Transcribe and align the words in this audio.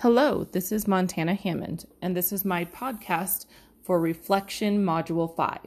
Hello, 0.00 0.44
this 0.44 0.72
is 0.72 0.86
Montana 0.86 1.32
Hammond, 1.32 1.86
and 2.02 2.14
this 2.14 2.30
is 2.30 2.44
my 2.44 2.66
podcast 2.66 3.46
for 3.82 3.98
Reflection 3.98 4.84
Module 4.84 5.34
5. 5.34 5.58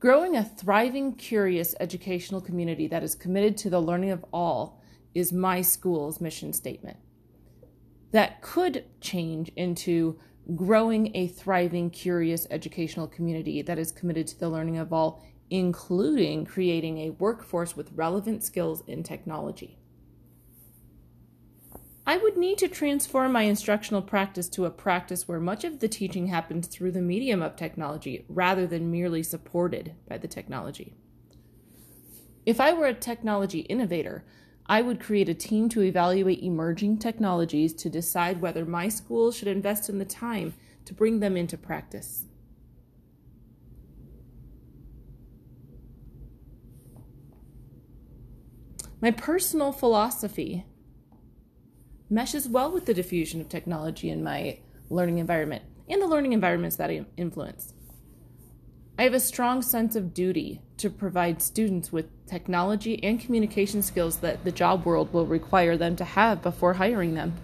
Growing 0.00 0.34
a 0.34 0.42
thriving, 0.42 1.14
curious 1.14 1.76
educational 1.78 2.40
community 2.40 2.88
that 2.88 3.04
is 3.04 3.14
committed 3.14 3.56
to 3.58 3.70
the 3.70 3.78
learning 3.78 4.10
of 4.10 4.24
all 4.32 4.82
is 5.14 5.32
my 5.32 5.62
school's 5.62 6.20
mission 6.20 6.52
statement. 6.52 6.96
That 8.10 8.42
could 8.42 8.84
change 9.00 9.52
into 9.54 10.18
growing 10.56 11.14
a 11.14 11.28
thriving, 11.28 11.90
curious 11.90 12.48
educational 12.50 13.06
community 13.06 13.62
that 13.62 13.78
is 13.78 13.92
committed 13.92 14.26
to 14.26 14.40
the 14.40 14.48
learning 14.48 14.76
of 14.76 14.92
all, 14.92 15.24
including 15.50 16.44
creating 16.44 16.98
a 16.98 17.10
workforce 17.10 17.76
with 17.76 17.92
relevant 17.92 18.42
skills 18.42 18.82
in 18.88 19.04
technology. 19.04 19.78
I 22.08 22.16
would 22.16 22.38
need 22.38 22.56
to 22.58 22.68
transform 22.68 23.32
my 23.32 23.42
instructional 23.42 24.00
practice 24.00 24.48
to 24.50 24.64
a 24.64 24.70
practice 24.70 25.28
where 25.28 25.38
much 25.38 25.62
of 25.62 25.80
the 25.80 25.88
teaching 25.88 26.28
happens 26.28 26.66
through 26.66 26.92
the 26.92 27.02
medium 27.02 27.42
of 27.42 27.54
technology 27.54 28.24
rather 28.30 28.66
than 28.66 28.90
merely 28.90 29.22
supported 29.22 29.92
by 30.08 30.16
the 30.16 30.26
technology. 30.26 30.94
If 32.46 32.62
I 32.62 32.72
were 32.72 32.86
a 32.86 32.94
technology 32.94 33.58
innovator, 33.60 34.24
I 34.64 34.80
would 34.80 35.00
create 35.00 35.28
a 35.28 35.34
team 35.34 35.68
to 35.68 35.82
evaluate 35.82 36.42
emerging 36.42 36.96
technologies 36.96 37.74
to 37.74 37.90
decide 37.90 38.40
whether 38.40 38.64
my 38.64 38.88
school 38.88 39.30
should 39.30 39.48
invest 39.48 39.90
in 39.90 39.98
the 39.98 40.06
time 40.06 40.54
to 40.86 40.94
bring 40.94 41.20
them 41.20 41.36
into 41.36 41.58
practice. 41.58 42.24
My 49.02 49.10
personal 49.10 49.72
philosophy 49.72 50.64
meshes 52.10 52.48
well 52.48 52.70
with 52.70 52.86
the 52.86 52.94
diffusion 52.94 53.40
of 53.40 53.48
technology 53.48 54.10
in 54.10 54.22
my 54.22 54.58
learning 54.90 55.18
environment 55.18 55.62
and 55.88 56.00
the 56.00 56.06
learning 56.06 56.32
environments 56.32 56.76
that 56.76 56.90
I 56.90 57.04
influence. 57.16 57.74
I 58.98 59.02
have 59.04 59.14
a 59.14 59.20
strong 59.20 59.62
sense 59.62 59.94
of 59.94 60.12
duty 60.12 60.60
to 60.78 60.90
provide 60.90 61.40
students 61.40 61.92
with 61.92 62.06
technology 62.26 63.02
and 63.02 63.20
communication 63.20 63.80
skills 63.82 64.18
that 64.18 64.44
the 64.44 64.50
job 64.50 64.84
world 64.84 65.12
will 65.12 65.26
require 65.26 65.76
them 65.76 65.94
to 65.96 66.04
have 66.04 66.42
before 66.42 66.74
hiring 66.74 67.14
them. 67.14 67.34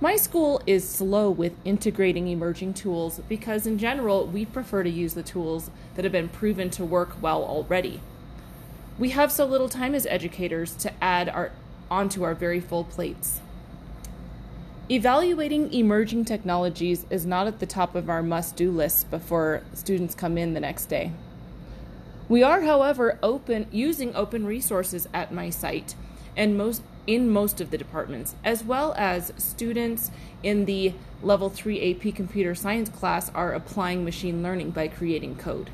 My 0.00 0.16
school 0.16 0.60
is 0.66 0.88
slow 0.88 1.30
with 1.30 1.52
integrating 1.64 2.28
emerging 2.28 2.74
tools 2.74 3.20
because, 3.28 3.66
in 3.66 3.78
general, 3.78 4.26
we 4.26 4.44
prefer 4.44 4.82
to 4.82 4.90
use 4.90 5.14
the 5.14 5.22
tools 5.22 5.70
that 5.94 6.04
have 6.04 6.12
been 6.12 6.28
proven 6.28 6.68
to 6.70 6.84
work 6.84 7.16
well 7.22 7.42
already. 7.42 8.00
We 8.98 9.10
have 9.10 9.32
so 9.32 9.44
little 9.46 9.68
time 9.68 9.94
as 9.94 10.06
educators 10.06 10.74
to 10.76 10.92
add 11.02 11.28
our 11.28 11.52
onto 11.90 12.22
our 12.22 12.34
very 12.34 12.60
full 12.60 12.84
plates. 12.84 13.40
Evaluating 14.90 15.72
emerging 15.72 16.26
technologies 16.26 17.06
is 17.08 17.24
not 17.24 17.46
at 17.46 17.58
the 17.58 17.66
top 17.66 17.94
of 17.94 18.10
our 18.10 18.22
must 18.22 18.54
do 18.54 18.70
list 18.70 19.10
before 19.10 19.62
students 19.72 20.14
come 20.14 20.36
in 20.36 20.52
the 20.52 20.60
next 20.60 20.86
day. 20.86 21.10
We 22.28 22.42
are, 22.42 22.62
however, 22.62 23.18
open 23.22 23.66
using 23.70 24.14
open 24.14 24.44
resources 24.46 25.08
at 25.14 25.32
my 25.32 25.50
site 25.50 25.94
and 26.36 26.56
most 26.56 26.82
in 27.06 27.28
most 27.28 27.60
of 27.60 27.70
the 27.70 27.78
departments, 27.78 28.34
as 28.44 28.64
well 28.64 28.94
as 28.96 29.32
students 29.36 30.10
in 30.42 30.64
the 30.64 30.94
level 31.22 31.50
3 31.50 31.92
AP 31.92 32.14
computer 32.14 32.54
science 32.54 32.88
class 32.88 33.30
are 33.34 33.52
applying 33.52 34.04
machine 34.04 34.42
learning 34.42 34.70
by 34.70 34.88
creating 34.88 35.36
code. 35.36 35.70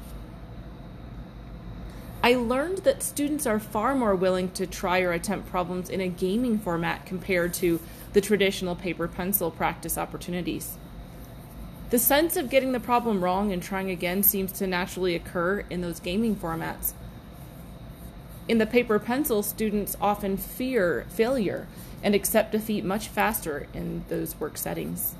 I 2.22 2.34
learned 2.34 2.78
that 2.78 3.02
students 3.02 3.46
are 3.46 3.58
far 3.58 3.94
more 3.94 4.14
willing 4.14 4.50
to 4.52 4.66
try 4.66 5.00
or 5.00 5.12
attempt 5.12 5.48
problems 5.48 5.88
in 5.88 6.02
a 6.02 6.08
gaming 6.08 6.58
format 6.58 7.06
compared 7.06 7.54
to 7.54 7.80
the 8.12 8.20
traditional 8.20 8.76
paper 8.76 9.08
pencil 9.08 9.50
practice 9.50 9.96
opportunities. 9.96 10.76
The 11.88 11.98
sense 11.98 12.36
of 12.36 12.50
getting 12.50 12.72
the 12.72 12.80
problem 12.80 13.24
wrong 13.24 13.52
and 13.52 13.62
trying 13.62 13.90
again 13.90 14.22
seems 14.22 14.52
to 14.52 14.66
naturally 14.66 15.14
occur 15.14 15.64
in 15.70 15.80
those 15.80 15.98
gaming 15.98 16.36
formats. 16.36 16.92
In 18.46 18.58
the 18.58 18.66
paper 18.66 18.98
pencil, 18.98 19.42
students 19.42 19.96
often 19.98 20.36
fear 20.36 21.06
failure 21.08 21.68
and 22.02 22.14
accept 22.14 22.52
defeat 22.52 22.84
much 22.84 23.08
faster 23.08 23.66
in 23.72 24.04
those 24.08 24.38
work 24.38 24.58
settings. 24.58 25.14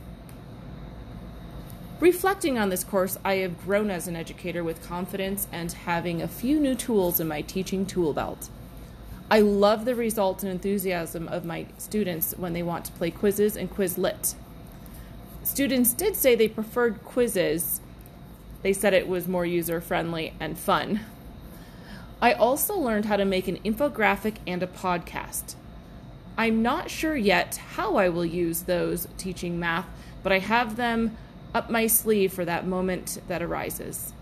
Reflecting 2.00 2.58
on 2.58 2.70
this 2.70 2.82
course, 2.82 3.18
I 3.26 3.36
have 3.36 3.60
grown 3.62 3.90
as 3.90 4.08
an 4.08 4.16
educator 4.16 4.64
with 4.64 4.82
confidence 4.82 5.46
and 5.52 5.70
having 5.70 6.22
a 6.22 6.28
few 6.28 6.58
new 6.58 6.74
tools 6.74 7.20
in 7.20 7.28
my 7.28 7.42
teaching 7.42 7.84
tool 7.84 8.14
belt. 8.14 8.48
I 9.30 9.40
love 9.40 9.84
the 9.84 9.94
results 9.94 10.42
and 10.42 10.50
enthusiasm 10.50 11.28
of 11.28 11.44
my 11.44 11.66
students 11.76 12.34
when 12.38 12.54
they 12.54 12.62
want 12.62 12.86
to 12.86 12.92
play 12.92 13.10
Quizizz 13.10 13.54
and 13.54 13.70
Quizlet. 13.70 14.34
Students 15.44 15.92
did 15.92 16.16
say 16.16 16.34
they 16.34 16.48
preferred 16.48 17.04
Quizizz. 17.04 17.80
They 18.62 18.72
said 18.72 18.94
it 18.94 19.06
was 19.06 19.28
more 19.28 19.44
user 19.44 19.78
friendly 19.82 20.32
and 20.40 20.58
fun. 20.58 21.00
I 22.22 22.32
also 22.32 22.78
learned 22.78 23.04
how 23.04 23.16
to 23.16 23.26
make 23.26 23.46
an 23.46 23.58
infographic 23.58 24.36
and 24.46 24.62
a 24.62 24.66
podcast. 24.66 25.54
I'm 26.38 26.62
not 26.62 26.90
sure 26.90 27.16
yet 27.16 27.56
how 27.74 27.96
I 27.96 28.08
will 28.08 28.24
use 28.24 28.62
those 28.62 29.06
teaching 29.18 29.60
math, 29.60 29.86
but 30.22 30.32
I 30.32 30.38
have 30.38 30.76
them 30.76 31.18
up 31.54 31.70
my 31.70 31.86
sleeve 31.86 32.32
for 32.32 32.44
that 32.44 32.66
moment 32.66 33.20
that 33.28 33.42
arises. 33.42 34.12